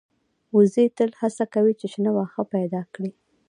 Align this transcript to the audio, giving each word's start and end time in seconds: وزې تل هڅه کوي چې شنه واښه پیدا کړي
وزې 0.55 0.85
تل 0.97 1.11
هڅه 1.21 1.45
کوي 1.53 1.73
چې 1.79 1.85
شنه 1.93 2.11
واښه 2.13 2.43
پیدا 2.53 2.81
کړي 2.93 3.11